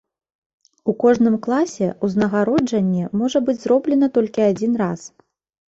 [0.93, 5.01] У кожным класе ўзнагароджанне можа быць зроблена толькі адзін раз.